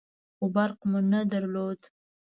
خو 0.37 0.45
برق 0.55 0.79
مو 0.89 0.99
نه 1.11 1.19
درلود. 1.31 1.79